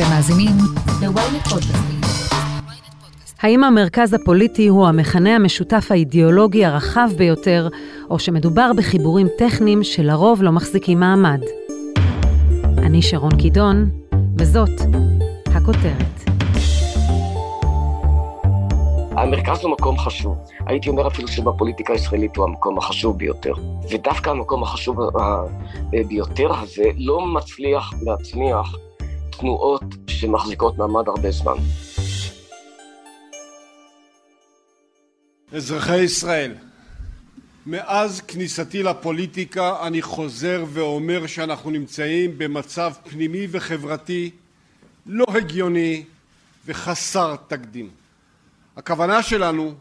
[0.00, 0.56] אתם מאזינים
[1.02, 2.00] ל-ynet פודקאסטים.
[3.42, 7.68] האם המרכז הפוליטי הוא המכנה המשותף האידיאולוגי הרחב ביותר,
[8.10, 11.40] או שמדובר בחיבורים טכניים שלרוב לא מחזיקים מעמד?
[12.78, 13.90] אני שרון קידון,
[14.38, 14.80] וזאת
[15.54, 16.30] הכותרת.
[19.16, 20.36] המרכז הוא מקום חשוב.
[20.66, 23.52] הייתי אומר אפילו שבפוליטיקה הישראלית הוא המקום החשוב ביותר.
[23.90, 24.98] ודווקא המקום החשוב
[26.08, 28.76] ביותר הזה לא מצליח להצמיח
[29.40, 31.52] תנועות שמחזיקות מעמד הרבה זמן.
[35.52, 36.54] אזרחי ישראל,
[37.66, 44.30] מאז כניסתי לפוליטיקה אני חוזר ואומר שאנחנו נמצאים במצב פנימי וחברתי
[45.06, 46.04] לא הגיוני
[46.66, 47.90] וחסר תקדים.
[48.76, 49.74] הכוונה שלנו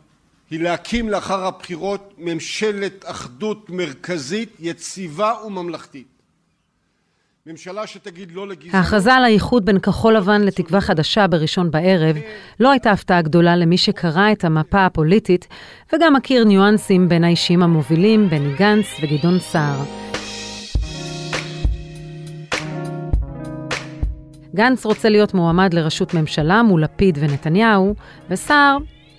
[0.52, 6.19] היא להקים לאחר הבחירות ממשלת אחדות מרכזית, יציבה וממלכתית.
[7.46, 8.76] ממשלה שתגיד לא לגזענות.
[8.76, 12.16] ההכרזה על האיחוד בין כחול לבן לתקווה חדשה בראשון בערב
[12.60, 15.48] לא הייתה הפתעה גדולה למי שקרא את המפה הפוליטית
[15.94, 19.84] וגם מכיר ניואנסים בין האישים המובילים, בני גנץ וגדעון סער.
[24.56, 27.96] גנץ רוצה להיות מועמד לראשות ממשלה מול לפיד ונתניהו,
[28.30, 28.78] וסער,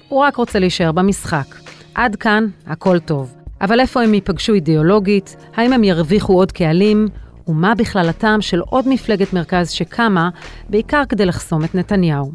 [0.08, 1.46] הוא רק רוצה להישאר במשחק.
[1.94, 3.34] עד כאן, הכל טוב.
[3.60, 5.36] אבל איפה הם ייפגשו אידיאולוגית?
[5.56, 7.08] האם הם ירוויחו עוד קהלים?
[7.50, 10.28] ומה בכלל הטעם של עוד מפלגת מרכז שקמה,
[10.68, 12.32] בעיקר כדי לחסום את נתניהו?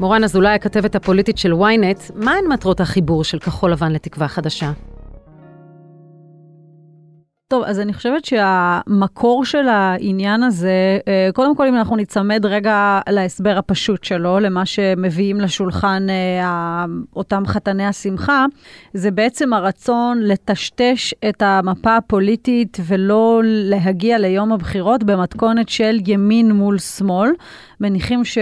[0.00, 4.72] מורן אזולאי, הכתבת הפוליטית של ynet, מהן מטרות החיבור של כחול לבן לתקווה חדשה?
[7.54, 13.00] טוב, אז אני חושבת שהמקור של העניין הזה, אה, קודם כל אם אנחנו ניצמד רגע
[13.08, 16.84] להסבר הפשוט שלו, למה שמביאים לשולחן אה,
[17.16, 18.46] אותם חתני השמחה,
[18.94, 26.78] זה בעצם הרצון לטשטש את המפה הפוליטית ולא להגיע ליום הבחירות במתכונת של ימין מול
[26.78, 27.30] שמאל.
[27.80, 28.38] מניחים ש...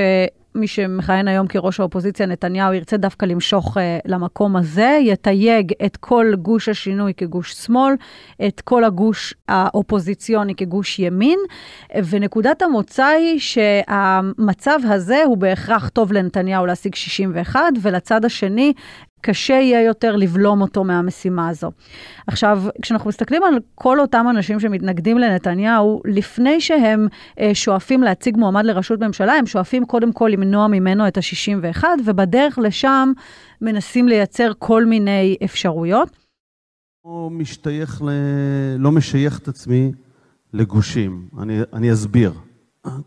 [0.54, 6.32] מי שמכהן היום כראש האופוזיציה, נתניהו, ירצה דווקא למשוך uh, למקום הזה, יתייג את כל
[6.38, 7.94] גוש השינוי כגוש שמאל,
[8.46, 11.38] את כל הגוש האופוזיציוני כגוש ימין,
[12.10, 18.72] ונקודת המוצא היא שהמצב הזה הוא בהכרח טוב לנתניהו להשיג 61, ולצד השני
[19.22, 21.70] קשה יהיה יותר לבלום אותו מהמשימה הזו.
[22.26, 27.06] עכשיו, כשאנחנו מסתכלים על כל אותם אנשים שמתנגדים לנתניהו, לפני שהם
[27.40, 32.58] אה, שואפים להציג מועמד לראשות ממשלה, הם שואפים קודם כל למנוע ממנו את ה-61, ובדרך
[32.58, 33.12] לשם
[33.60, 36.10] מנסים לייצר כל מיני אפשרויות.
[37.04, 38.08] לא משתייך ל...
[38.78, 39.92] לא משייך את עצמי
[40.52, 41.28] לגושים.
[41.38, 42.32] אני, אני אסביר.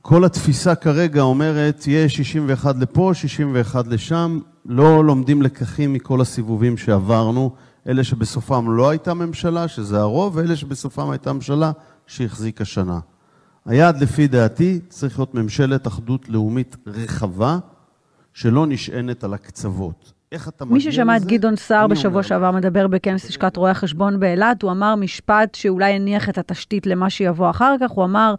[0.02, 7.52] כל התפיסה כרגע אומרת, יהיה 61 לפה, 61 לשם, לא לומדים לקחים מכל הסיבובים שעברנו,
[7.88, 11.72] אלה שבסופם לא הייתה ממשלה, שזה הרוב, ואלה שבסופם הייתה ממשלה
[12.08, 13.00] שהחזיקה שנה.
[13.66, 17.58] היעד, לפי דעתי, צריך להיות ממשלת אחדות לאומית רחבה,
[18.34, 20.14] שלא נשענת על הקצוות.
[20.32, 20.92] איך אתה מגיע מי לזה?
[20.92, 22.22] ששמע את גדעון סער בשבוע אומר.
[22.22, 27.10] שעבר מדבר בכנס לשכת רואי החשבון באילת, הוא אמר משפט שאולי הניח את התשתית למה
[27.10, 28.36] שיבוא אחר כך, הוא אמר,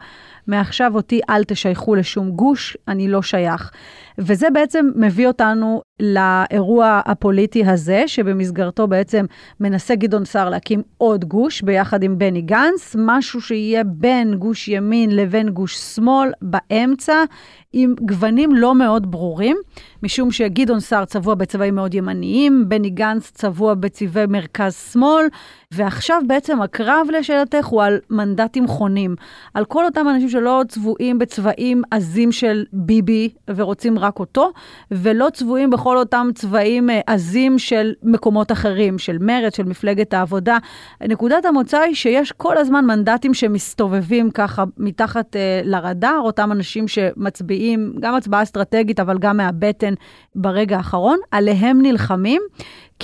[0.49, 3.71] מעכשיו אותי אל תשייכו לשום גוש, אני לא שייך.
[4.19, 9.25] וזה בעצם מביא אותנו לאירוע הפוליטי הזה, שבמסגרתו בעצם
[9.61, 15.17] מנסה גדעון סער להקים עוד גוש ביחד עם בני גנץ, משהו שיהיה בין גוש ימין
[15.17, 17.25] לבין גוש שמאל באמצע,
[17.73, 19.57] עם גוונים לא מאוד ברורים,
[20.03, 25.27] משום שגדעון סער צבוע בצבעים מאוד ימניים, בני גנץ צבוע בצבעי מרכז-שמאל,
[25.75, 29.15] ועכשיו בעצם הקרב לשאלתך הוא על מנדטים חונים,
[29.55, 34.51] על כל אותם אנשים שלא צבועים בצבעים עזים של ביבי ורוצים רק אותו,
[34.91, 40.59] ולא צבועים בכל אותם צבעים אה, עזים של מקומות אחרים, של מרצ, של מפלגת העבודה.
[41.01, 47.93] נקודת המוצא היא שיש כל הזמן מנדטים שמסתובבים ככה מתחת אה, לרדאר, אותם אנשים שמצביעים,
[48.01, 49.95] גם הצבעה אסטרטגית, אבל גם מהבטן
[50.35, 52.43] ברגע האחרון, עליהם נלחמים.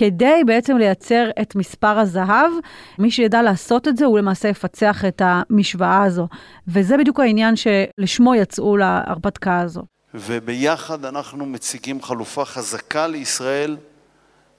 [0.02, 2.50] כדי בעצם לייצר את מספר הזהב.
[2.98, 6.28] מי שידע לעשות את זה, הוא למעשה יפצח את המשוואה הזו.
[6.68, 9.82] וזה בדיוק העניין שלשמו יצאו להרפתקה הזו.
[10.14, 13.76] וביחד אנחנו מציגים חלופה חזקה לישראל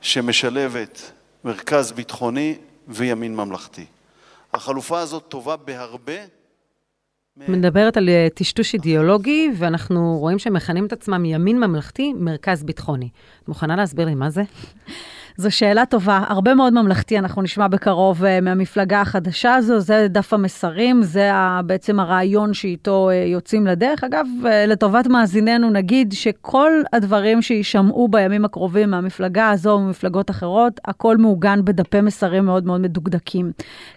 [0.01, 1.11] שמשלבת
[1.43, 2.55] מרכז ביטחוני
[2.87, 3.85] וימין ממלכתי.
[4.53, 6.21] החלופה הזאת טובה בהרבה.
[7.37, 13.09] מדברת על אה, טשטוש אידיאולוגי, ואנחנו רואים שהם מכנים את עצמם ימין ממלכתי, מרכז ביטחוני.
[13.43, 14.43] את מוכנה להסביר לי מה זה?
[15.37, 16.23] זו שאלה טובה.
[16.27, 21.31] הרבה מאוד ממלכתי אנחנו נשמע בקרוב uh, מהמפלגה החדשה הזו, זה דף המסרים, זה
[21.65, 24.03] בעצם הרעיון שאיתו uh, יוצאים לדרך.
[24.03, 31.17] אגב, uh, לטובת מאזיננו נגיד שכל הדברים שיישמעו בימים הקרובים מהמפלגה הזו וממפלגות אחרות, הכל
[31.17, 33.51] מעוגן בדפי מסרים מאוד מאוד מדוקדקים.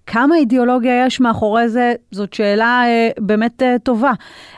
[0.07, 2.85] כמה אידיאולוגיה יש מאחורי זה, זאת שאלה
[3.19, 4.13] באמת טובה.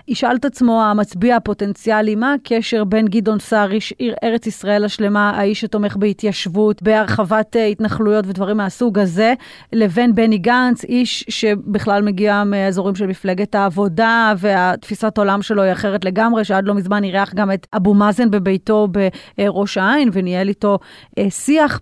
[0.08, 5.60] ישאל את עצמו המצביע הפוטנציאלי, מה הקשר בין גדעון סער, איש ארץ ישראל השלמה, האיש
[5.60, 9.34] שתומך בהתיישבות, בהרחבת uh, התנחלויות ודברים מהסוג הזה,
[9.72, 16.04] לבין בני גנץ, איש שבכלל מגיע מאזורים של מפלגת העבודה, והתפיסת עולם שלו היא אחרת
[16.04, 18.88] לגמרי, שעד לא מזמן אירח גם את אבו מאזן בביתו
[19.38, 20.78] בראש העין וניהל איתו
[21.20, 21.80] uh, שיח.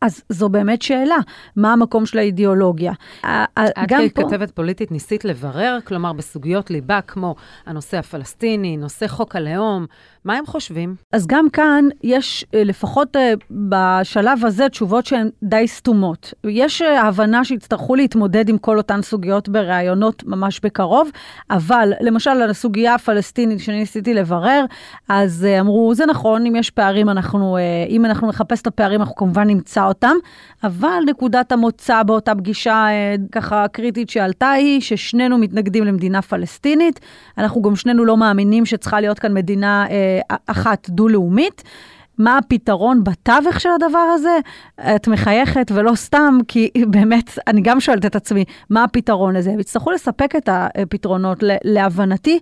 [0.00, 1.16] אז זו באמת שאלה,
[1.56, 2.92] מה המקום של האידיאולוגיה.
[3.22, 7.34] את ככתבת פוליטית ניסית לברר, כלומר בסוגיות ליבה כמו
[7.66, 9.86] הנושא הפלסטיני, נושא חוק הלאום,
[10.24, 10.94] מה הם חושבים?
[11.12, 16.34] אז גם כאן יש אה, לפחות אה, בשלב הזה תשובות שהן די סתומות.
[16.44, 21.10] יש אה, הבנה שיצטרכו להתמודד עם כל אותן סוגיות בראיונות ממש בקרוב,
[21.50, 24.64] אבל למשל על הסוגיה הפלסטינית שאני ניסיתי לברר,
[25.08, 27.58] אז אמרו, זה נכון, אם יש פערים, אנחנו,
[27.88, 30.16] אם אנחנו נחפש את הפערים, אנחנו כמובן נמצא אותם,
[30.64, 32.86] אבל נקודת המוצא באותה פגישה
[33.32, 37.00] ככה קריטית שעלתה היא ששנינו מתנגדים למדינה פלסטינית,
[37.38, 39.86] אנחנו גם שנינו לא מאמינים שצריכה להיות כאן מדינה
[40.46, 41.62] אחת דו-לאומית.
[42.20, 44.38] מה הפתרון בתווך של הדבר הזה?
[44.96, 49.50] את מחייכת ולא סתם, כי באמת, אני גם שואלת את עצמי, מה הפתרון לזה?
[49.50, 51.38] יצטרכו לספק את הפתרונות.
[51.64, 52.38] להבנתי,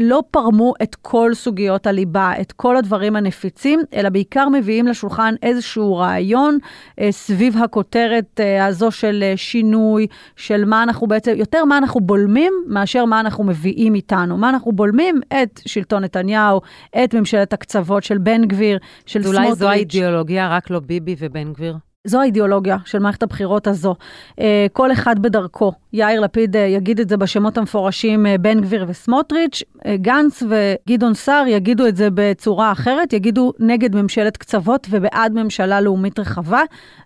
[0.00, 5.96] לא פרמו את כל סוגיות הליבה, את כל הדברים הנפיצים, אלא בעיקר מביאים לשולחן איזשהו
[5.96, 6.58] רעיון
[7.00, 10.06] אה, סביב הכותרת אה, הזו של אה, שינוי,
[10.36, 14.36] של מה אנחנו בעצם, יותר מה אנחנו בולמים, מאשר מה אנחנו מביאים איתנו.
[14.36, 15.20] מה אנחנו בולמים?
[15.42, 16.60] את שלטון נתניהו,
[17.04, 19.38] את ממשלת הקצוות של בן גביר, של סמוטריץ'.
[19.38, 21.76] אולי זו האידיאולוגיה, רק לא ביבי ובן גביר?
[22.04, 23.94] זו האידיאולוגיה של מערכת הבחירות הזו.
[24.40, 25.72] אה, כל אחד בדרכו.
[25.92, 29.62] יאיר לפיד אה, יגיד את זה בשמות המפורשים אה, בן גביר וסמוטריץ',
[29.94, 36.18] גנץ וגדעון סער יגידו את זה בצורה אחרת, יגידו נגד ממשלת קצוות ובעד ממשלה לאומית
[36.18, 36.62] רחבה.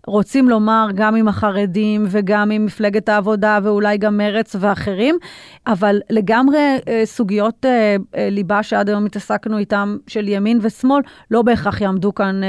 [0.06, 5.18] רוצים לומר גם עם החרדים וגם עם מפלגת העבודה ואולי גם מרץ ואחרים,
[5.66, 7.66] אבל לגמרי סוגיות
[8.16, 12.40] ליבה שעד היום התעסקנו איתם של ימין ושמאל, לא בהכרח יעמדו כאן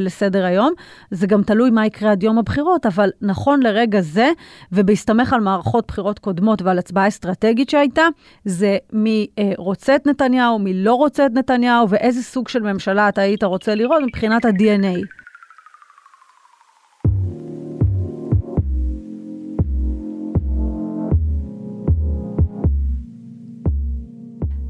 [0.00, 0.72] לסדר היום.
[1.10, 4.30] זה גם תלוי מה יקרה עד יום הבחירות, אבל נכון לרגע זה,
[4.72, 8.02] ובהסתמך על מערכות בחירות קודמות ועל הצבעה אסטרטגית שהייתה,
[8.44, 13.08] זה מי אה, רוצה את נתניהו, מי לא רוצה את נתניהו, ואיזה סוג של ממשלה
[13.08, 15.25] אתה היית רוצה לראות מבחינת ה-DNA.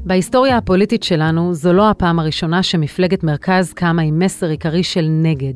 [0.07, 5.53] בהיסטוריה הפוליטית שלנו, זו לא הפעם הראשונה שמפלגת מרכז קמה עם מסר עיקרי של נגד.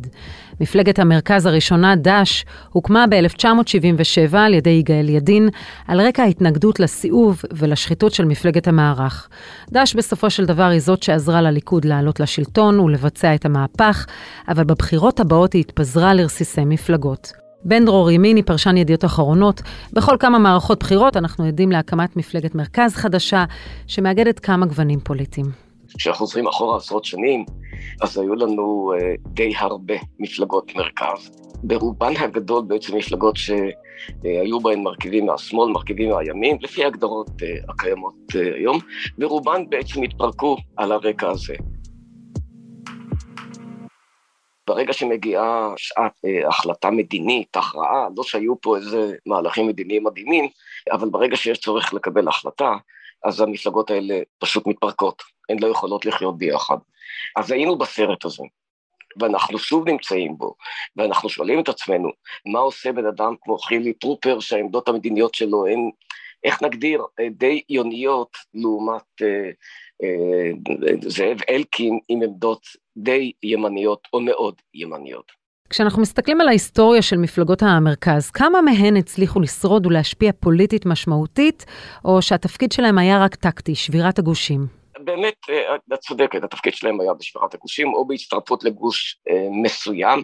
[0.62, 5.50] מפלגת המרכז הראשונה, ד"ש, הוקמה ב-1977 על ידי יגאל ידין,
[5.88, 9.30] על רקע ההתנגדות לסיאוב ולשחיתות של מפלגת המערך.
[9.74, 14.06] ד"ש בסופו של דבר היא זאת שעזרה לליכוד לעלות לשלטון ולבצע את המהפך,
[14.48, 17.41] אבל בבחירות הבאות היא התפזרה לרסיסי מפלגות.
[17.66, 19.62] בן דרור ימיני, פרשן ידיעות אחרונות,
[19.94, 23.46] בכל כמה מערכות בחירות אנחנו עדים להקמת מפלגת מרכז חדשה,
[23.88, 25.46] שמאגדת כמה גוונים פוליטיים.
[25.98, 27.46] כשאנחנו חוזרים אחורה עשרות שנים,
[28.02, 31.32] אז היו לנו uh, די הרבה מפלגות מרכז.
[31.64, 38.38] ברובן הגדול בעצם מפלגות שהיו בהן מרכיבים מהשמאל, מרכיבים מהימין, לפי ההגדרות uh, הקיימות uh,
[38.58, 38.80] היום,
[39.20, 41.56] ורובן בעצם התפרקו על הרקע הזה.
[44.68, 50.50] ברגע שמגיעה שעת אה, החלטה מדינית, הכרעה, לא שהיו פה איזה מהלכים מדיניים מדהימים,
[50.92, 52.74] אבל ברגע שיש צורך לקבל החלטה,
[53.24, 56.78] אז המפלגות האלה פשוט מתפרקות, הן לא יכולות לחיות ביחד.
[57.36, 58.44] אז היינו בסרט הזה,
[59.20, 60.56] ואנחנו שוב נמצאים בו,
[60.96, 62.10] ואנחנו שואלים את עצמנו,
[62.46, 65.90] מה עושה בן אדם כמו חילי טרופר, שהעמדות המדיניות שלו הן,
[66.44, 69.52] איך נגדיר, אה, די יוניות לעומת אה,
[71.08, 72.62] זאב אלקין עם עמדות
[72.98, 75.42] די ימניות או מאוד ימניות.
[75.70, 81.66] כשאנחנו מסתכלים על ההיסטוריה של מפלגות המרכז, כמה מהן הצליחו לשרוד ולהשפיע פוליטית משמעותית,
[82.06, 84.68] או שהתפקיד שלהם היה רק טקטי, שבירת הגושים?
[85.04, 90.24] באמת, אה, את צודקת, התפקיד שלהם היה בשבירת הגושים, או בהצטרפות לגוש אה, מסוים.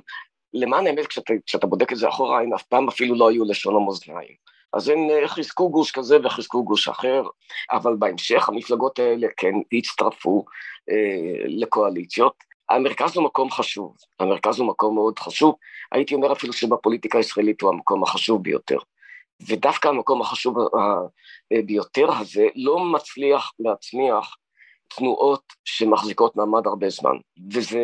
[0.53, 3.75] למען האמת, כשאתה, כשאתה בודק את זה אחורה, הם אף פעם אפילו לא היו לשון
[3.75, 4.35] המאזניים.
[4.77, 7.23] אז הם אה, חיזקו גוש כזה וחיזקו גוש אחר,
[7.71, 10.45] אבל בהמשך המפלגות האלה כן הצטרפו
[10.89, 12.33] אה, לקואליציות.
[12.69, 15.55] המרכז הוא מקום חשוב, המרכז הוא מקום מאוד חשוב,
[15.91, 18.77] הייתי אומר אפילו שבפוליטיקה הישראלית הוא המקום החשוב ביותר.
[19.47, 24.35] ודווקא המקום החשוב אה, ביותר הזה לא מצליח להצמיח
[24.97, 27.15] תנועות שמחזיקות מעמד הרבה זמן,
[27.53, 27.79] וזה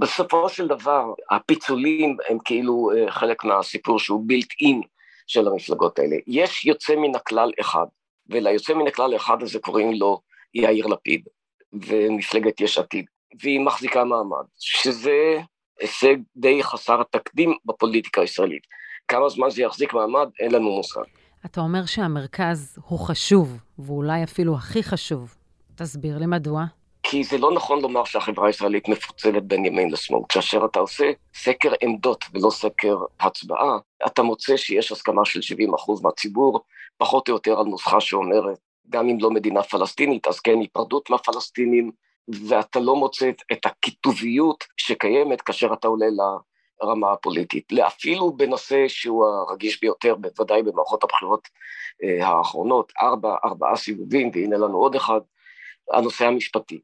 [0.00, 4.82] בסופו של דבר, הפיצולים הם כאילו אה, חלק מהסיפור שהוא בילט אין
[5.30, 6.16] של המפלגות האלה.
[6.26, 7.86] יש יוצא מן הכלל אחד,
[8.28, 10.20] וליוצא מן הכלל אחד הזה קוראים לו
[10.54, 11.28] יאיר לפיד,
[11.72, 13.04] ומפלגת יש עתיד,
[13.42, 15.40] והיא מחזיקה מעמד, שזה
[15.80, 18.62] הישג די חסר תקדים בפוליטיקה הישראלית.
[19.08, 21.00] כמה זמן זה יחזיק מעמד, אין לנו מושג.
[21.44, 25.34] אתה אומר שהמרכז הוא חשוב, ואולי אפילו הכי חשוב.
[25.74, 26.64] תסביר לי מדוע.
[27.02, 30.22] כי זה לא נכון לומר שהחברה הישראלית מפוצלת בין ימין לשמאל.
[30.28, 36.60] כאשר אתה עושה סקר עמדות ולא סקר הצבעה, אתה מוצא שיש הסכמה של 70% מהציבור,
[36.98, 41.90] פחות או יותר על נוסחה שאומרת, גם אם לא מדינה פלסטינית, אז כן היפרדות מהפלסטינים,
[42.48, 46.06] ואתה לא מוצא את הכיתוביות שקיימת כאשר אתה עולה
[46.82, 47.72] לרמה הפוליטית.
[47.72, 51.48] אפילו בנושא שהוא הרגיש ביותר, בוודאי במערכות הבחירות
[52.02, 55.20] אה, האחרונות, ארבע, ארבעה סיבובים, והנה לנו עוד אחד,
[55.92, 56.80] הנושא המשפטי.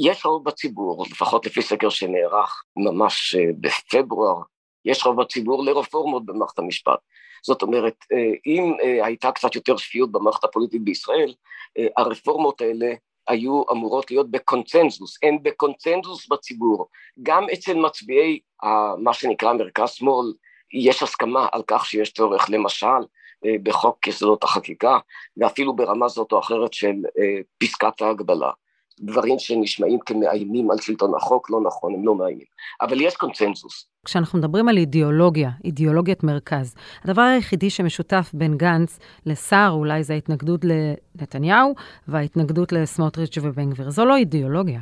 [0.00, 4.42] יש רוב בציבור, לפחות לפי סקר שנערך ממש אה, בפברואר,
[4.84, 6.98] יש רוב בציבור לרפורמות במערכת המשפט.
[7.46, 11.34] זאת אומרת, אה, אם הייתה קצת יותר שפיות במערכת הפוליטית בישראל,
[11.96, 12.94] הרפורמות האלה
[13.28, 16.88] היו אמורות להיות בקונצנזוס, הן בקונצנזוס בציבור.
[17.22, 18.40] גם אצל מצביעי
[18.98, 20.32] מה שנקרא מרכז-שמאל
[20.72, 22.86] יש הסכמה על כך שיש צורך, למשל,
[23.46, 24.98] אה, בחוק יסודות החקיקה,
[25.36, 28.50] ואפילו ברמה זאת או אחרת של אה, פסקת ההגבלה.
[29.00, 32.46] דברים שנשמעים כמאיימים על שלטון החוק, לא נכון, הם לא מאיימים.
[32.80, 33.86] אבל יש קונצנזוס.
[34.06, 40.60] כשאנחנו מדברים על אידיאולוגיה, אידיאולוגיית מרכז, הדבר היחידי שמשותף בין גנץ לסער אולי זה ההתנגדות
[40.64, 41.74] לנתניהו
[42.08, 43.90] וההתנגדות לסמוטריץ' ובן גביר.
[43.90, 44.80] זו לא אידיאולוגיה.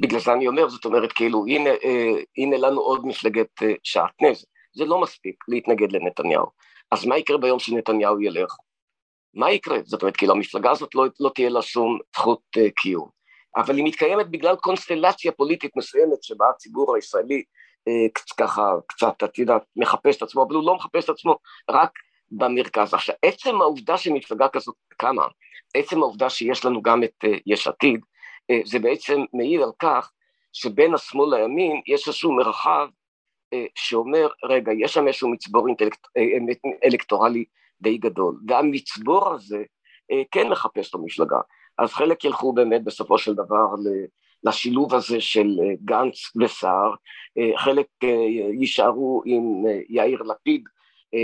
[0.00, 4.44] בגלל זה אני אומר, זאת אומרת, כאילו, הנה, אה, הנה לנו עוד מפלגת אה, שעטנז.
[4.72, 6.46] זה לא מספיק להתנגד לנתניהו.
[6.90, 8.56] אז מה יקרה ביום שנתניהו ילך?
[9.34, 9.78] מה יקרה?
[9.84, 13.19] זאת אומרת, כאילו, המפלגה הזאת לא, לא תהיה לה שום זכות אה, קיום.
[13.56, 17.42] אבל היא מתקיימת בגלל קונסטלציה פוליטית מסוימת שבה הציבור הישראלי
[17.88, 21.36] אה, ככה קצת, את יודעת, מחפש את עצמו, אבל הוא לא מחפש את עצמו
[21.70, 21.90] רק
[22.30, 22.94] במרכז.
[22.94, 25.26] עכשיו, עצם העובדה שמפלגה כזאת קמה,
[25.74, 28.00] עצם העובדה שיש לנו גם את אה, יש עתיד,
[28.50, 30.12] אה, זה בעצם מעיד על כך
[30.52, 32.88] שבין השמאל לימין יש איזשהו מרחב
[33.52, 36.22] אה, שאומר, רגע, יש שם איזשהו מצבור אינטלקט, אה,
[36.84, 37.44] אלקטורלי
[37.80, 39.62] די גדול, והמצבור הזה
[40.10, 41.38] אה, כן מחפש לו מפלגה.
[41.78, 43.66] אז חלק ילכו באמת בסופו של דבר
[44.44, 46.94] לשילוב הזה של אה, גנץ וסער,
[47.38, 48.08] אה, חלק אה,
[48.60, 50.64] יישארו עם יאיר לפיד,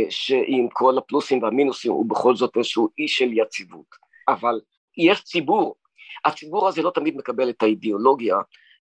[0.08, 3.86] שעם כל הפלוסים והמינוסים הוא בכל זאת איזשהו אי של יציבות.
[4.28, 4.60] אבל
[4.96, 5.76] יש ציבור,
[6.24, 8.36] הציבור הזה לא תמיד מקבל את האידיאולוגיה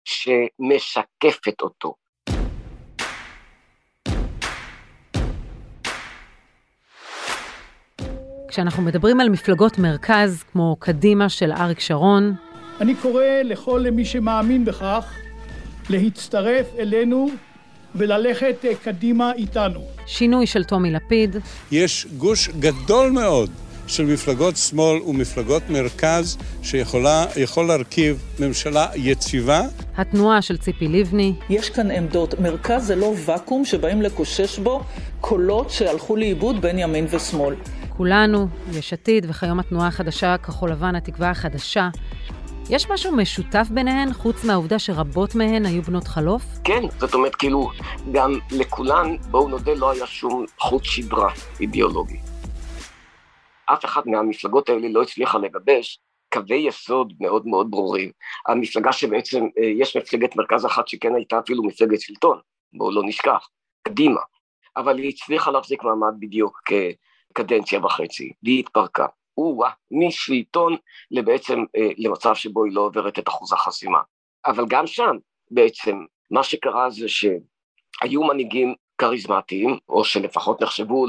[0.05, 1.95] שמשקפת אותו.
[8.53, 12.35] כשאנחנו מדברים על מפלגות מרכז, כמו קדימה של אריק שרון,
[12.81, 15.15] אני קורא לכל מי שמאמין בכך
[15.91, 17.29] להצטרף אלינו
[17.95, 19.81] וללכת קדימה איתנו.
[20.07, 21.37] שינוי של טומי לפיד.
[21.71, 23.51] יש גוש גדול מאוד
[23.87, 29.63] של מפלגות שמאל ומפלגות מרכז שיכול להרכיב ממשלה יציבה.
[29.97, 31.35] התנועה של ציפי לבני.
[31.49, 32.41] יש כאן עמדות.
[32.41, 34.83] מרכז זה לא ואקום שבאים לקושש בו
[35.21, 37.55] קולות שהלכו לאיבוד בין ימין ושמאל.
[37.97, 41.89] כולנו, יש עתיד, וכיום התנועה החדשה, כחול לבן, התקווה החדשה.
[42.71, 46.43] יש משהו משותף ביניהן, חוץ מהעובדה שרבות מהן היו בנות חלוף?
[46.65, 47.71] כן, זאת אומרת, כאילו,
[48.13, 52.17] גם לכולן, בואו נודה, לא היה שום חוט שדרה אידיאולוגי.
[53.67, 55.99] אף אחת מהמפלגות האלה לא הצליחה לגבש
[56.33, 58.11] קווי יסוד מאוד מאוד ברורים.
[58.49, 62.39] המפלגה שבעצם, אה, יש מפלגת מרכז אחת שכן הייתה אפילו מפלגת שלטון,
[62.73, 63.49] בואו לא נשכח,
[63.83, 64.21] קדימה.
[64.77, 66.61] אבל היא הצליחה להחזיק מעמד בדיוק
[67.35, 69.07] כקדנציה וחצי, והיא התפרקה.
[69.37, 70.77] או-אה, משלטון
[71.11, 73.99] לבעצם, אה, למצב שבו היא לא עוברת את אחוז החסימה.
[74.47, 75.17] אבל גם שם,
[75.51, 81.07] בעצם, מה שקרה זה שהיו מנהיגים כריזמטיים, או שלפחות נחשבו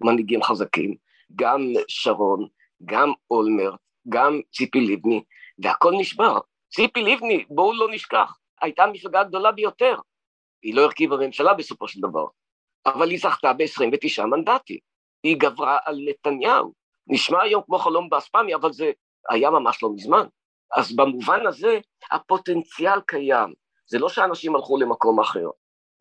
[0.00, 0.94] למנהיגים חזקים,
[1.36, 2.48] גם שרון,
[2.84, 5.22] גם אולמרט, גם ציפי לבני,
[5.58, 6.38] והכל נשבר.
[6.74, 9.94] ציפי לבני, בואו לא נשכח, הייתה המפלגה הגדולה ביותר.
[10.62, 12.26] היא לא הרכיבה ממשלה בסופו של דבר,
[12.86, 14.78] אבל היא זכתה ב-29 מנדטים.
[15.22, 16.72] היא גברה על נתניהו.
[17.06, 18.90] נשמע היום כמו חלום באספמי, אבל זה
[19.30, 20.26] היה ממש לא מזמן.
[20.76, 21.78] אז במובן הזה,
[22.10, 23.54] הפוטנציאל קיים.
[23.86, 25.48] זה לא שאנשים הלכו למקום אחר.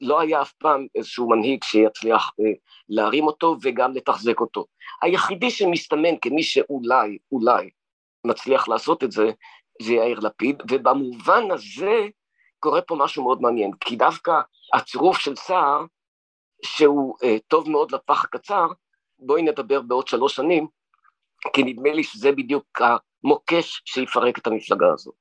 [0.01, 2.51] לא היה אף פעם איזשהו מנהיג שיצליח אה,
[2.89, 4.65] להרים אותו וגם לתחזק אותו.
[5.01, 7.69] היחידי שמסתמן כמי שאולי, אולי,
[8.25, 9.31] מצליח לעשות את זה,
[9.81, 12.07] זה יאיר לפיד, ובמובן הזה
[12.59, 14.41] קורה פה משהו מאוד מעניין, כי דווקא
[14.73, 15.85] הצירוף של סער,
[16.65, 18.67] שהוא אה, טוב מאוד לטווח הקצר,
[19.19, 20.67] בואי נדבר בעוד שלוש שנים,
[21.53, 22.81] כי נדמה לי שזה בדיוק
[23.23, 25.15] מוקש שיפרק את המפלגה הזאת.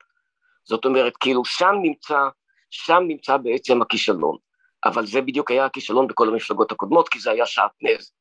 [0.64, 2.28] זאת אומרת, כאילו שם נמצא,
[2.71, 4.37] שם נמצא בעצם הכישלון.
[4.85, 8.12] אבל זה בדיוק היה הכישלון בכל המפלגות הקודמות, כי זה היה שעטנז.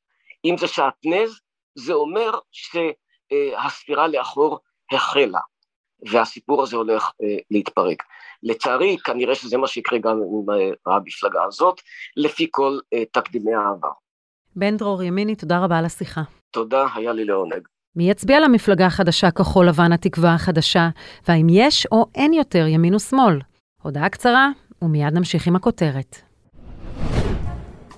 [0.46, 1.40] אם זה שעטנז,
[1.76, 4.60] זה אומר שהספירה לאחור
[4.92, 5.40] החלה,
[6.12, 8.04] והסיפור הזה הולך אה, להתפרק.
[8.44, 11.82] לצערי, כנראה שזה מה שיקרה גם עם אה, המפלגה הזאת,
[12.16, 13.92] לפי כל אה, תקדימי העבר.
[14.58, 16.22] בן דרור ימיני, תודה רבה על השיחה.
[16.52, 17.68] תודה, היה לי לעונג.
[17.96, 20.90] מי יצביע למפלגה החדשה כחול לבן התקווה החדשה,
[21.28, 23.40] והאם יש או אין יותר ימין ושמאל?
[23.84, 24.50] הודעה קצרה,
[24.82, 26.22] ומיד נמשיך עם הכותרת.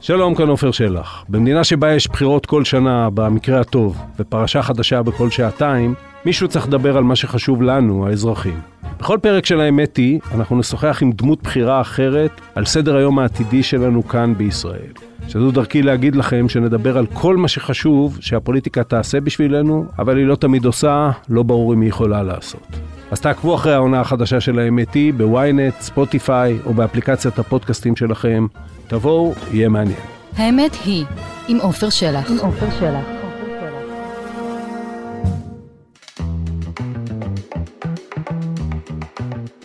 [0.01, 1.25] שלום, כאן עופר שלח.
[1.29, 5.93] במדינה שבה יש בחירות כל שנה, במקרה הטוב, ופרשה חדשה בכל שעתיים,
[6.25, 8.59] מישהו צריך לדבר על מה שחשוב לנו, האזרחים.
[8.99, 13.63] בכל פרק של האמת היא, אנחנו נשוחח עם דמות בחירה אחרת על סדר היום העתידי
[13.63, 15.08] שלנו כאן בישראל.
[15.29, 20.35] שזו דרכי להגיד לכם שנדבר על כל מה שחשוב שהפוליטיקה תעשה בשבילנו, אבל היא לא
[20.35, 22.67] תמיד עושה, לא ברור אם היא יכולה לעשות.
[23.11, 28.47] אז תעקבו אחרי העונה החדשה של האמת היא בוויינט, ספוטיפיי או באפליקציית הפודקאסטים שלכם.
[28.87, 29.99] תבואו, יהיה מעניין.
[30.35, 31.05] האמת היא,
[31.47, 32.31] עם עופר שלח.
[32.31, 33.05] עם עופר שלח.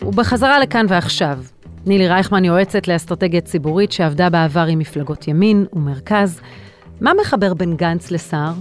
[0.01, 1.37] ובחזרה לכאן ועכשיו.
[1.87, 6.39] נילי רייכמן יועצת לאסטרטגיה ציבורית שעבדה בעבר עם מפלגות ימין ומרכז.
[7.01, 8.53] מה מחבר בין גנץ לסער?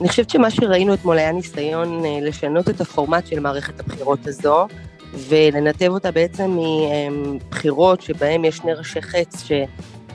[0.00, 4.66] אני חושבת שמה שראינו אתמול היה ניסיון אה, לשנות את הפורמט של מערכת הבחירות הזו,
[5.28, 6.58] ולנתב אותה בעצם
[7.12, 9.44] מבחירות שבהן יש שני ראשי חץ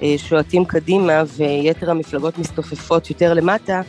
[0.02, 3.82] ששועטים קדימה ויתר המפלגות מסתופפות יותר למטה,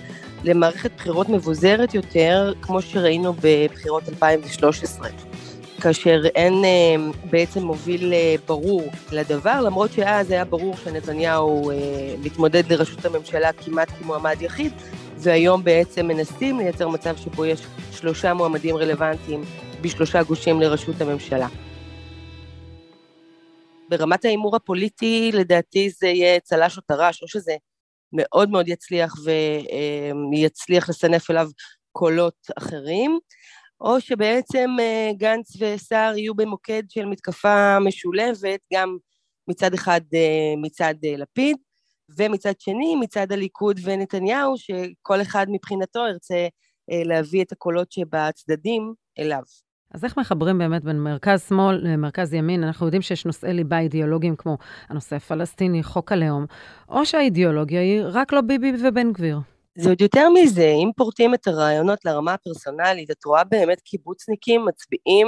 [0.44, 5.08] למערכת בחירות מבוזרת יותר, כמו שראינו בבחירות 2013.
[5.80, 6.96] כאשר אין אה,
[7.30, 8.82] בעצם מוביל אה, ברור
[9.12, 11.70] לדבר, למרות שאז היה ברור שנתניהו
[12.22, 14.72] מתמודד לראשות הממשלה כמעט כמועמד יחיד,
[15.16, 17.60] והיום בעצם מנסים לייצר מצב שבו יש
[17.92, 19.44] שלושה מועמדים רלוונטיים
[19.80, 21.48] בשלושה גושים לראשות הממשלה.
[23.88, 27.56] ברמת ההימור הפוליטי, לדעתי זה יהיה צל"ש או טר"ש, או שזה
[28.12, 29.14] מאוד מאוד יצליח
[30.32, 31.48] ויצליח לסנף אליו
[31.92, 33.18] קולות אחרים,
[33.80, 38.96] או שבעצם אה, גנץ וסער יהיו במוקד של מתקפה משולבת, גם
[39.48, 41.56] מצד אחד אה, מצד אה, לפיד,
[42.18, 46.46] ומצד שני, מצד הליכוד ונתניהו, שכל אחד מבחינתו ירצה
[47.04, 49.42] להביא את הקולות שבצדדים אליו.
[49.94, 52.64] אז איך מחברים באמת בין מרכז שמאל למרכז ימין?
[52.64, 54.58] אנחנו יודעים שיש נושאי ליבה אידיאולוגיים כמו
[54.88, 56.46] הנושא הפלסטיני, חוק הלאום,
[56.88, 59.38] או שהאידיאולוגיה היא רק לא ביבי ובן גביר.
[59.80, 65.26] זה עוד יותר מזה, אם פורטים את הרעיונות לרמה הפרסונלית, את רואה באמת קיבוצניקים מצביעים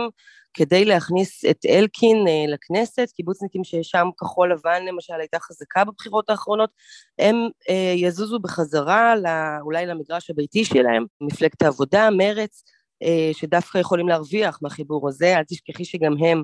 [0.55, 6.71] כדי להכניס את אלקין uh, לכנסת, קיבוצניקים ששם כחול לבן למשל הייתה חזקה בבחירות האחרונות,
[7.19, 12.65] הם uh, יזוזו בחזרה לא, אולי למגרש הביתי שלהם, מפלגת העבודה, מרץ,
[13.05, 16.43] uh, שדווקא יכולים להרוויח מהחיבור הזה, אל תשכחי שגם הם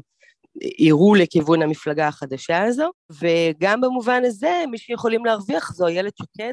[0.79, 2.91] יראו לכיוון המפלגה החדשה הזו,
[3.21, 6.53] וגם במובן הזה מי שיכולים להרוויח זו איילת שקד,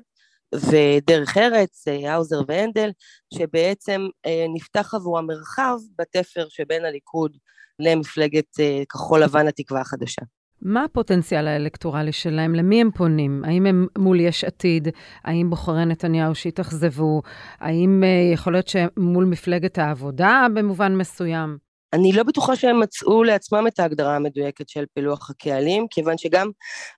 [0.55, 2.89] ודרך ארץ, האוזר והנדל,
[3.33, 4.07] שבעצם
[4.55, 7.37] נפתח עבור המרחב בתפר שבין הליכוד
[7.79, 8.45] למפלגת
[8.89, 10.21] כחול לבן התקווה החדשה.
[10.61, 12.55] מה הפוטנציאל האלקטורלי שלהם?
[12.55, 13.43] למי הם פונים?
[13.45, 14.87] האם הם מול יש עתיד?
[15.23, 17.21] האם בוחרי נתניהו שהתאכזבו?
[17.59, 21.72] האם יכול להיות שמול מפלגת העבודה במובן מסוים?
[21.93, 26.51] אני לא בטוחה שהם מצאו לעצמם את ההגדרה המדויקת של פילוח הקהלים, כיוון שגם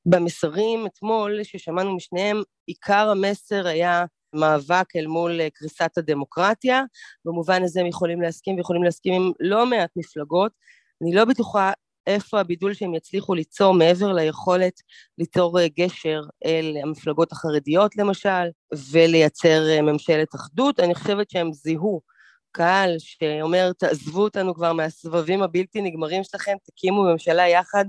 [0.06, 4.06] במסרים אתמול ששמענו משניהם, עיקר המסר היה
[4.36, 6.84] מאבק אל מול אה, קריסת הדמוקרטיה,
[7.26, 10.52] במובן הזה הם יכולים להסכים ויכולים להסכים עם לא מעט מפלגות.
[11.02, 11.72] אני לא בטוחה
[12.08, 14.74] איפה הבידול שהם יצליחו ליצור מעבר ליכולת
[15.18, 18.48] ליצור אה, גשר אל המפלגות החרדיות למשל,
[18.92, 20.80] ולייצר אה, ממשלת אחדות.
[20.80, 22.15] אני חושבת שהם זיהו
[22.56, 27.86] קהל שאומר, תעזבו אותנו כבר מהסבבים הבלתי נגמרים שלכם, תקימו ממשלה יחד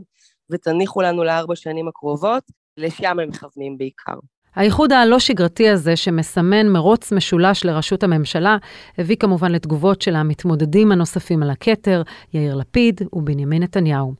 [0.51, 2.43] ותניחו לנו לארבע שנים הקרובות,
[2.77, 4.13] לשם הם מכוונים בעיקר.
[4.55, 8.57] האיחוד הלא שגרתי הזה, שמסמן מרוץ משולש לראשות הממשלה,
[8.99, 12.03] הביא כמובן לתגובות של המתמודדים הנוספים על הכתר,
[12.35, 14.15] יאיר לפיד ובנימין נתניהו.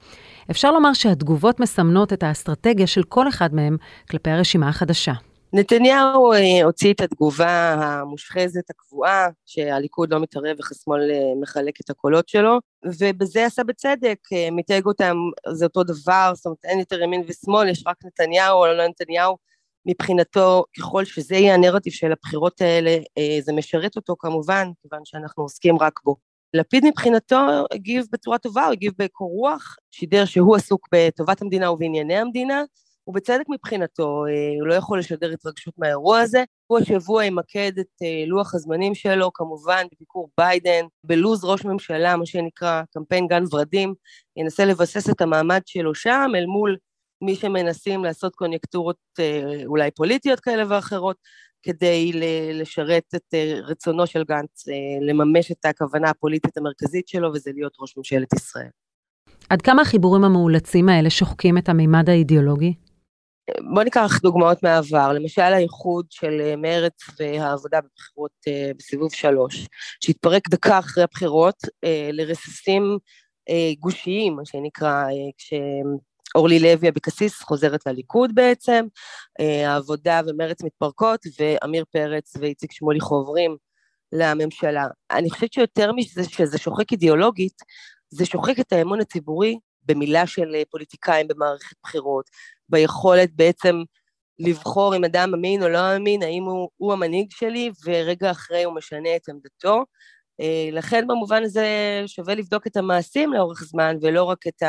[0.51, 3.77] אפשר לומר שהתגובות מסמנות את האסטרטגיה של כל אחד מהם
[4.11, 5.13] כלפי הרשימה החדשה.
[5.57, 11.91] נתניהו אה, הוציא את התגובה המושחזת הקבועה, שהליכוד לא מתערב איך השמאל אה, מחלק את
[11.91, 15.17] הקולות שלו, ובזה עשה בצדק, אה, מתייג אותם,
[15.53, 19.37] זה אותו דבר, זאת אומרת אין יותר ימין ושמאל, יש רק נתניהו או לא נתניהו,
[19.87, 22.99] מבחינתו ככל שזה יהיה הנרטיב של הבחירות האלה,
[23.41, 26.17] זה משרת אותו כמובן, כיוון שאנחנו עוסקים רק בו.
[26.55, 32.17] לפיד מבחינתו הגיב בצורה טובה, הוא הגיב בקור רוח, שידר שהוא עסוק בטובת המדינה ובענייני
[32.17, 32.63] המדינה,
[33.07, 34.25] ובצדק מבחינתו,
[34.61, 36.45] הוא לא יכול לשדר התרגשות מהאירוע הזה.
[36.67, 42.83] הוא השבוע ימקד את לוח הזמנים שלו, כמובן בביקור ביידן, בלוז ראש ממשלה, מה שנקרא
[42.95, 43.95] קמפיין גן ורדים,
[44.37, 46.77] ינסה לבסס את המעמד שלו שם אל מול
[47.23, 48.97] מי שמנסים לעשות קוניונקטורות
[49.67, 51.17] אולי פוליטיות כאלה ואחרות,
[51.63, 52.13] כדי
[52.53, 54.65] לשרת את רצונו של גנץ,
[55.01, 58.69] לממש את הכוונה הפוליטית המרכזית שלו, וזה להיות ראש ממשלת ישראל.
[59.51, 62.75] עד כמה החיבורים המאולצים האלה שוחקים את המימד האידיאולוגי?
[63.75, 68.31] בוא ניקח דוגמאות מהעבר, למשל האיחוד של מרצ והעבודה בבחירות
[68.79, 69.67] בסיבוב שלוש,
[70.01, 71.63] שהתפרק דקה אחרי הבחירות
[72.13, 72.99] לרסיסים
[73.79, 75.05] גושיים, מה שנקרא,
[75.39, 78.87] כשאורלי לוי אבקסיס חוזרת לליכוד בעצם,
[79.39, 83.57] העבודה ומרצ מתפרקות, ועמיר פרץ ואיציק שמולי חוברים
[84.13, 84.87] לממשלה.
[85.11, 87.63] אני חושבת שיותר מזה שזה שוחק אידיאולוגית,
[88.11, 92.31] זה שוחק את האמון הציבורי במילה של פוליטיקאים במערכת בחירות,
[92.69, 93.83] ביכולת בעצם
[94.39, 98.75] לבחור אם אדם אמין או לא אמין, האם הוא, הוא המנהיג שלי, ורגע אחרי הוא
[98.75, 99.85] משנה את עמדתו.
[100.73, 101.67] לכן במובן הזה
[102.07, 104.63] שווה לבדוק את המעשים לאורך זמן, ולא רק את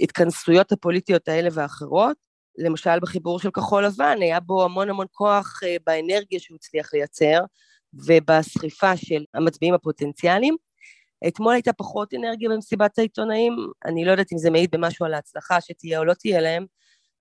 [0.00, 2.16] ההתכנסויות הפוליטיות האלה ואחרות.
[2.58, 7.40] למשל בחיבור של כחול לבן, היה בו המון המון כוח באנרגיה שהוא הצליח לייצר,
[7.94, 10.56] ובסחיפה של המצביעים הפוטנציאליים.
[11.28, 15.60] אתמול הייתה פחות אנרגיה במסיבת העיתונאים, אני לא יודעת אם זה מעיד במשהו על ההצלחה
[15.60, 16.66] שתהיה או לא תהיה להם,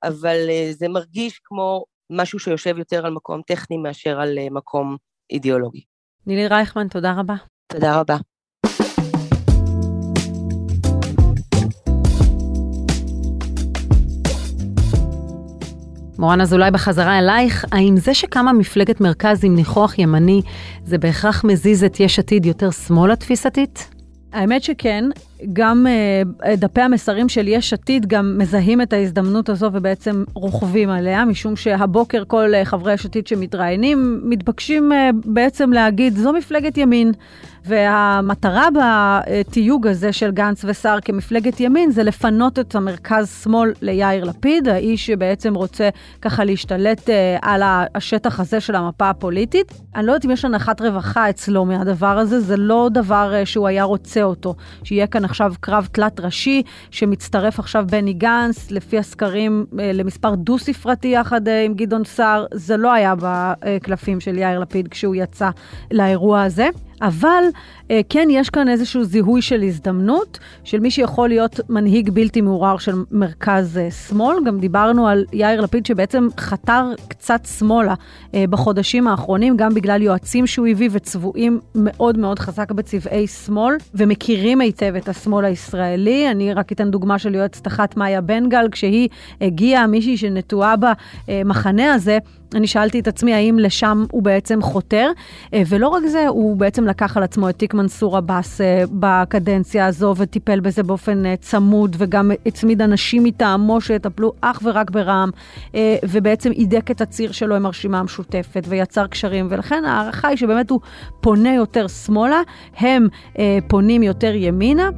[0.07, 0.37] אבל
[0.71, 4.97] זה מרגיש כמו משהו שיושב יותר על מקום טכני מאשר על מקום
[5.31, 5.81] אידיאולוגי.
[6.27, 7.35] נילי רייכמן, תודה רבה.
[7.67, 8.17] תודה רבה.
[16.19, 20.41] מורן אזולאי בחזרה אלייך, האם זה שקמה מפלגת מרכז עם ניחוח ימני,
[20.83, 23.94] זה בהכרח מזיז את יש עתיד יותר שמאלה תפיסתית?
[24.35, 25.05] האמת שכן,
[25.53, 31.25] גם uh, דפי המסרים של יש עתיד גם מזהים את ההזדמנות הזו ובעצם רוכבים עליה,
[31.25, 34.95] משום שהבוקר כל uh, חברי יש עתיד שמתראיינים מתבקשים uh,
[35.25, 37.11] בעצם להגיד, זו מפלגת ימין.
[37.67, 45.05] והמטרה בתיוג הזה של גנץ וסער כמפלגת ימין זה לפנות את המרכז-שמאל ליאיר לפיד, האיש
[45.05, 45.89] שבעצם רוצה
[46.21, 47.61] ככה להשתלט אה, על
[47.95, 49.73] השטח הזה של המפה הפוליטית.
[49.95, 53.67] אני לא יודעת אם יש הנחת רווחה אצלו מהדבר הזה, זה לא דבר אה, שהוא
[53.67, 54.55] היה רוצה אותו.
[54.83, 61.07] שיהיה כאן עכשיו קרב תלת ראשי, שמצטרף עכשיו בני גנץ, לפי הסקרים אה, למספר דו-ספרתי
[61.07, 65.49] יחד עם גדעון סער, זה לא היה בקלפים של יאיר לפיד כשהוא יצא
[65.91, 66.69] לאירוע הזה.
[67.01, 67.43] אבל
[68.09, 72.93] כן, יש כאן איזשהו זיהוי של הזדמנות, של מי שיכול להיות מנהיג בלתי מעורר של
[73.11, 74.37] מרכז אה, שמאל.
[74.45, 77.93] גם דיברנו על יאיר לפיד שבעצם חתר קצת שמאלה
[78.33, 84.61] אה, בחודשים האחרונים, גם בגלל יועצים שהוא הביא וצבועים מאוד מאוד חזק בצבעי שמאל, ומכירים
[84.61, 86.31] היטב את השמאל הישראלי.
[86.31, 89.09] אני רק אתן דוגמה של יועצת אחת, מאיה בן גל, כשהיא
[89.41, 90.75] הגיעה, מישהי שנטועה
[91.27, 92.17] במחנה הזה,
[92.55, 95.11] אני שאלתי את עצמי האם לשם הוא בעצם חותר,
[95.67, 98.61] ולא רק זה, הוא בעצם לקח על עצמו את תיק מנסור עבאס
[98.91, 105.29] בקדנציה הזו וטיפל בזה באופן צמוד, וגם הצמיד אנשים מטעמו שיטפלו אך ורק ברע"מ,
[106.09, 110.79] ובעצם הידק את הציר שלו עם הרשימה המשותפת ויצר קשרים, ולכן ההערכה היא שבאמת הוא
[111.21, 112.41] פונה יותר שמאלה,
[112.77, 113.07] הם
[113.67, 114.89] פונים יותר ימינה.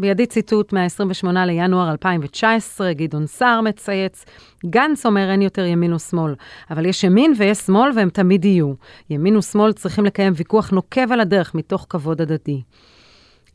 [0.00, 4.24] בידי ציטוט מה-28 לינואר 2019, גדעון סער מצייץ,
[4.66, 6.34] גנץ אומר אין יותר ימין ושמאל,
[6.70, 8.72] אבל יש ימין ויש שמאל והם תמיד יהיו.
[9.10, 12.62] ימין ושמאל צריכים לקיים ויכוח נוקב על הדרך מתוך כבוד הדדי.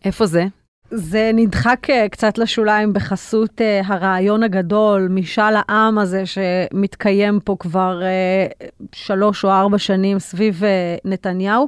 [0.05, 0.45] איפה זה?
[0.91, 8.65] זה נדחק קצת לשוליים בחסות uh, הרעיון הגדול, משאל העם הזה שמתקיים פה כבר uh,
[8.91, 10.63] שלוש או ארבע שנים סביב
[11.05, 11.67] נתניהו.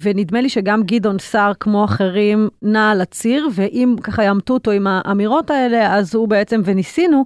[0.00, 4.86] ונדמה לי שגם גדעון סער, כמו אחרים, נע על הציר, ואם ככה יעמתו אותו עם
[4.86, 7.24] האמירות האלה, אז הוא בעצם, וניסינו,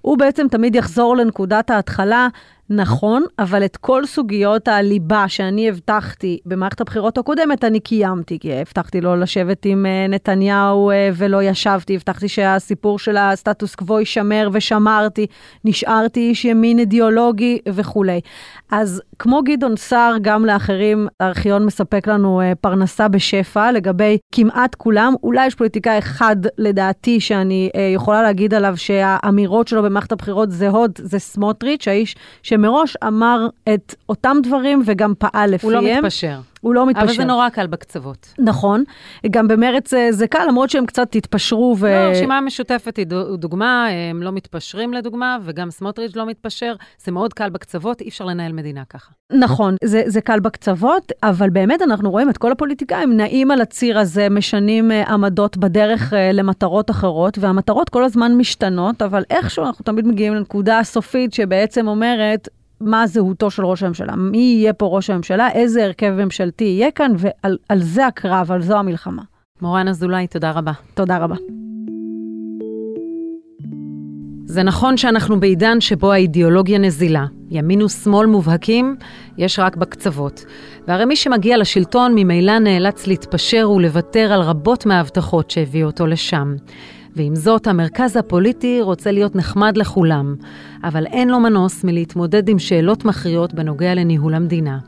[0.00, 2.28] הוא בעצם תמיד יחזור לנקודת ההתחלה.
[2.70, 9.00] נכון, אבל את כל סוגיות הליבה שאני הבטחתי במערכת הבחירות הקודמת, אני קיימתי, כי הבטחתי
[9.00, 15.26] לא לשבת עם נתניהו ולא ישבתי, הבטחתי שהסיפור של הסטטוס קוו יישמר ושמרתי,
[15.64, 18.20] נשארתי איש ימין אידיאולוגי וכולי.
[18.70, 25.14] אז כמו גדעון סער, גם לאחרים, הארכיון מספק לנו פרנסה בשפע לגבי כמעט כולם.
[25.22, 31.18] אולי יש פוליטיקאי אחד, לדעתי, שאני יכולה להגיד עליו שהאמירות שלו במערכת הבחירות זהות, זה
[31.18, 35.74] סמוטריץ', האיש שמראש אמר את אותם דברים וגם פעל לפיהם.
[35.74, 36.40] הוא לא מתפשר.
[36.62, 37.04] הוא לא מתפשר.
[37.04, 38.34] אבל זה נורא קל בקצוות.
[38.38, 38.84] נכון.
[39.30, 41.86] גם במרץ אה, זה קל, למרות שהם קצת התפשרו ו...
[41.86, 43.06] לא, הרשימה המשותפת היא
[43.38, 46.74] דוגמה, הם לא מתפשרים לדוגמה, וגם סמוטריץ' לא מתפשר.
[47.04, 49.12] זה מאוד קל בקצוות, אי אפשר לנהל מדינה ככה.
[49.32, 53.98] נכון, זה, זה קל בקצוות, אבל באמת אנחנו רואים את כל הפוליטיקאים נעים על הציר
[53.98, 59.84] הזה, משנים uh, עמדות בדרך uh, למטרות אחרות, והמטרות כל הזמן משתנות, אבל איכשהו אנחנו
[59.84, 62.48] תמיד מגיעים לנקודה הסופית שבעצם אומרת,
[62.84, 67.12] מה זהותו של ראש הממשלה, מי יהיה פה ראש הממשלה, איזה הרכב ממשלתי יהיה כאן,
[67.16, 69.22] ועל זה הקרב, על זו המלחמה.
[69.62, 70.72] מורן אזולאי, תודה רבה.
[70.94, 71.36] תודה רבה.
[74.44, 77.26] זה נכון שאנחנו בעידן שבו האידיאולוגיה נזילה.
[77.50, 78.96] ימין ושמאל מובהקים,
[79.38, 80.44] יש רק בקצוות.
[80.88, 86.54] והרי מי שמגיע לשלטון ממילא נאלץ להתפשר ולוותר על רבות מההבטחות שהביאו אותו לשם.
[87.16, 90.34] ועם זאת, המרכז הפוליטי רוצה להיות נחמד לכולם,
[90.84, 94.78] אבל אין לו מנוס מלהתמודד עם שאלות מכריעות בנוגע לניהול המדינה.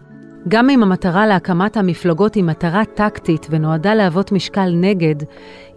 [0.48, 5.14] גם אם המטרה להקמת המפלגות היא מטרה טקטית ונועדה להוות משקל נגד,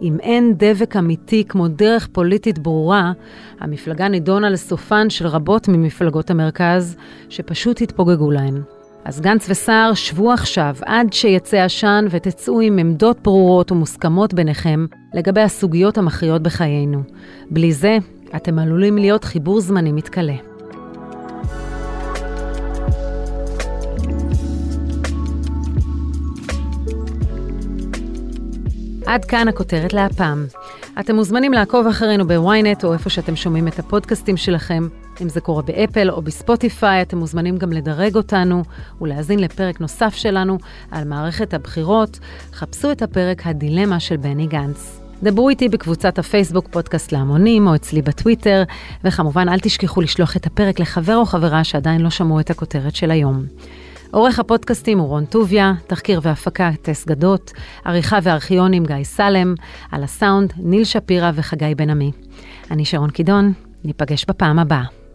[0.02, 3.12] אם אין דבק אמיתי כמו דרך פוליטית ברורה,
[3.60, 6.96] המפלגה נידונה לסופן של רבות ממפלגות המרכז,
[7.28, 8.62] שפשוט התפוגגו להן.
[9.04, 15.40] אז גנץ וסער, שבו עכשיו עד שיצא עשן ותצאו עם עמדות ברורות ומוסכמות ביניכם לגבי
[15.40, 17.02] הסוגיות המכריעות בחיינו.
[17.50, 17.98] בלי זה,
[18.36, 20.34] אתם עלולים להיות חיבור זמני מתכלה.
[29.06, 30.46] עד כאן הכותרת להפעם.
[31.00, 34.88] אתם מוזמנים לעקוב אחרינו בוויינט או איפה שאתם שומעים את הפודקאסטים שלכם.
[35.22, 38.62] אם זה קורה באפל או בספוטיפיי, אתם מוזמנים גם לדרג אותנו
[39.00, 40.58] ולהאזין לפרק נוסף שלנו
[40.90, 42.18] על מערכת הבחירות.
[42.52, 45.00] חפשו את הפרק הדילמה של בני גנץ.
[45.22, 48.62] דברו איתי בקבוצת הפייסבוק פודקאסט להמונים או אצלי בטוויטר,
[49.04, 53.10] וכמובן אל תשכחו לשלוח את הפרק לחבר או חברה שעדיין לא שמעו את הכותרת של
[53.10, 53.44] היום.
[54.10, 57.52] עורך הפודקאסטים הוא רון טוביה, תחקיר והפקה טס גדות,
[57.84, 59.54] עריכה וארכיונים גיא סלם,
[59.90, 62.12] על הסאונד ניל שפירא וחגי בן עמי.
[62.70, 63.52] אני שרון קידון,
[63.84, 65.07] ניפגש בפעם הבאה.